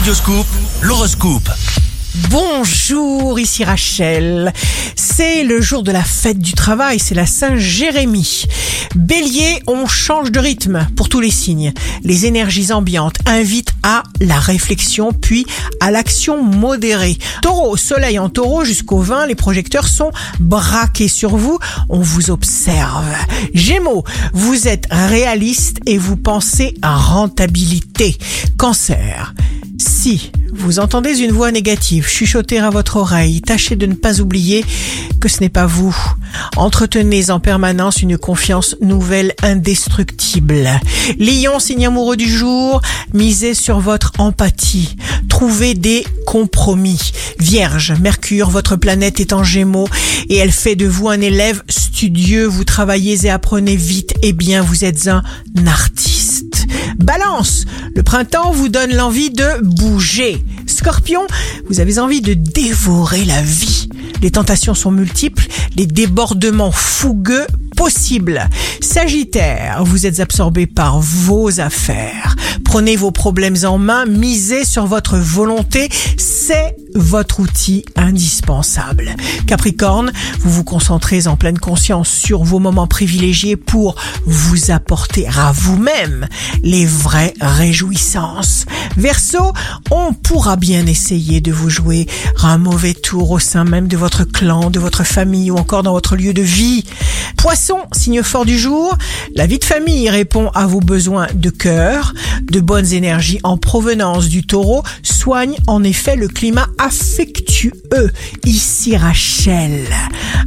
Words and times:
Radioscoop, 0.00 0.46
l'horoscope. 0.80 1.50
Bonjour, 2.30 3.38
ici 3.38 3.64
Rachel. 3.64 4.50
C'est 4.96 5.44
le 5.44 5.60
jour 5.60 5.82
de 5.82 5.92
la 5.92 6.02
fête 6.02 6.38
du 6.38 6.54
travail, 6.54 6.98
c'est 6.98 7.14
la 7.14 7.26
Saint-Jérémie. 7.26 8.46
Bélier, 8.94 9.60
on 9.66 9.86
change 9.86 10.32
de 10.32 10.40
rythme 10.40 10.88
pour 10.96 11.10
tous 11.10 11.20
les 11.20 11.30
signes. 11.30 11.74
Les 12.02 12.24
énergies 12.24 12.72
ambiantes 12.72 13.18
invitent 13.26 13.74
à 13.82 14.04
la 14.22 14.38
réflexion 14.40 15.12
puis 15.12 15.44
à 15.80 15.90
l'action 15.90 16.42
modérée. 16.42 17.18
Taureau, 17.42 17.76
soleil 17.76 18.18
en 18.18 18.30
taureau 18.30 18.64
jusqu'au 18.64 19.00
20, 19.00 19.26
les 19.26 19.34
projecteurs 19.34 19.86
sont 19.86 20.12
braqués 20.38 21.08
sur 21.08 21.36
vous, 21.36 21.58
on 21.90 22.00
vous 22.00 22.30
observe. 22.30 23.04
Gémeaux, 23.52 24.04
vous 24.32 24.66
êtes 24.66 24.86
réaliste 24.90 25.80
et 25.84 25.98
vous 25.98 26.16
pensez 26.16 26.74
à 26.80 26.96
rentabilité. 26.96 28.16
Cancer, 28.56 29.34
si 30.02 30.32
vous 30.50 30.78
entendez 30.78 31.20
une 31.20 31.30
voix 31.30 31.52
négative 31.52 32.08
chuchoter 32.08 32.58
à 32.58 32.70
votre 32.70 32.96
oreille, 32.96 33.42
tâchez 33.42 33.76
de 33.76 33.84
ne 33.84 33.92
pas 33.92 34.22
oublier 34.22 34.64
que 35.20 35.28
ce 35.28 35.40
n'est 35.40 35.50
pas 35.50 35.66
vous. 35.66 35.94
Entretenez 36.56 37.30
en 37.30 37.38
permanence 37.38 38.00
une 38.00 38.16
confiance 38.16 38.76
nouvelle 38.80 39.34
indestructible. 39.42 40.70
Lion, 41.18 41.58
signe 41.58 41.86
amoureux 41.86 42.16
du 42.16 42.30
jour, 42.30 42.80
misez 43.12 43.52
sur 43.52 43.80
votre 43.80 44.12
empathie. 44.16 44.96
Trouvez 45.28 45.74
des 45.74 46.06
compromis. 46.26 47.12
Vierge, 47.38 47.92
Mercure, 48.00 48.48
votre 48.48 48.76
planète 48.76 49.20
est 49.20 49.34
en 49.34 49.44
gémeaux 49.44 49.88
et 50.30 50.36
elle 50.36 50.52
fait 50.52 50.76
de 50.76 50.86
vous 50.86 51.10
un 51.10 51.20
élève 51.20 51.62
studieux. 51.68 52.46
Vous 52.46 52.64
travaillez 52.64 53.26
et 53.26 53.30
apprenez 53.30 53.76
vite 53.76 54.14
et 54.22 54.32
bien, 54.32 54.62
vous 54.62 54.82
êtes 54.86 55.08
un 55.08 55.22
artiste. 55.66 56.29
Balance, 56.98 57.64
le 57.94 58.02
printemps 58.02 58.50
vous 58.50 58.68
donne 58.68 58.94
l'envie 58.94 59.30
de 59.30 59.60
bouger. 59.62 60.44
Scorpion, 60.66 61.22
vous 61.68 61.80
avez 61.80 61.98
envie 61.98 62.20
de 62.20 62.34
dévorer 62.34 63.24
la 63.24 63.42
vie. 63.42 63.88
Les 64.22 64.30
tentations 64.30 64.74
sont 64.74 64.90
multiples, 64.90 65.46
les 65.76 65.86
débordements 65.86 66.72
fougueux 66.72 67.46
possibles. 67.76 68.48
Sagittaire, 68.80 69.82
vous 69.84 70.06
êtes 70.06 70.20
absorbé 70.20 70.66
par 70.66 71.00
vos 71.00 71.60
affaires. 71.60 72.36
Prenez 72.64 72.96
vos 72.96 73.10
problèmes 73.10 73.56
en 73.64 73.78
main, 73.78 74.04
misez 74.04 74.64
sur 74.64 74.86
votre 74.86 75.16
volonté, 75.16 75.88
c'est 76.18 76.76
votre 76.94 77.40
outil 77.40 77.84
indispensable. 77.96 79.14
Capricorne, 79.46 80.12
vous 80.40 80.50
vous 80.50 80.64
concentrez 80.64 81.26
en 81.26 81.36
pleine 81.36 81.58
conscience 81.58 82.08
sur 82.08 82.42
vos 82.42 82.58
moments 82.58 82.86
privilégiés 82.86 83.56
pour 83.56 83.96
vous 84.26 84.70
apporter 84.70 85.26
à 85.28 85.52
vous-même 85.52 86.26
les 86.62 86.86
vraies 86.86 87.34
réjouissances. 87.40 88.66
Verseau, 88.96 89.52
on 89.90 90.12
pourra 90.12 90.56
bien 90.56 90.86
essayer 90.86 91.40
de 91.40 91.52
vous 91.52 91.70
jouer 91.70 92.06
un 92.42 92.58
mauvais 92.58 92.94
tour 92.94 93.30
au 93.30 93.38
sein 93.38 93.64
même 93.64 93.88
de 93.88 93.96
votre 93.96 94.24
clan, 94.24 94.70
de 94.70 94.80
votre 94.80 95.04
famille 95.04 95.50
ou 95.50 95.56
encore 95.56 95.82
dans 95.82 95.92
votre 95.92 96.16
lieu 96.16 96.34
de 96.34 96.42
vie. 96.42 96.84
Poisson, 97.36 97.78
signe 97.92 98.22
fort 98.22 98.44
du 98.44 98.58
jour, 98.58 98.96
la 99.34 99.46
vie 99.46 99.58
de 99.58 99.64
famille 99.64 100.10
répond 100.10 100.50
à 100.54 100.66
vos 100.66 100.80
besoins 100.80 101.28
de 101.34 101.50
cœur, 101.50 102.12
de 102.42 102.60
bonnes 102.60 102.92
énergies 102.92 103.40
en 103.42 103.56
provenance 103.56 104.28
du 104.28 104.44
taureau, 104.44 104.82
soigne 105.02 105.56
en 105.66 105.82
effet 105.82 106.16
le 106.16 106.28
climat 106.28 106.68
affectueux. 106.80 108.10
Ici 108.44 108.96
Rachel, 108.96 109.86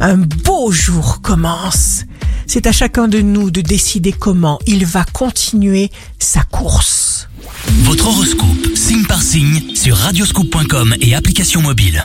un 0.00 0.16
beau 0.16 0.70
jour 0.70 1.20
commence. 1.22 2.04
C'est 2.46 2.66
à 2.66 2.72
chacun 2.72 3.08
de 3.08 3.20
nous 3.20 3.50
de 3.50 3.60
décider 3.60 4.12
comment 4.12 4.58
il 4.66 4.86
va 4.86 5.04
continuer 5.04 5.90
sa 6.18 6.42
course. 6.42 7.28
Votre 7.84 8.08
horoscope, 8.08 8.76
signe 8.76 9.04
par 9.04 9.22
signe, 9.22 9.74
sur 9.74 9.96
radioscoop.com 9.96 10.94
et 11.00 11.14
application 11.14 11.62
mobile. 11.62 12.04